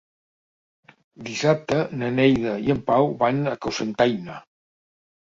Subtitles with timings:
[1.27, 4.45] Dissabte na Neida i en Pau van a Cocentaina.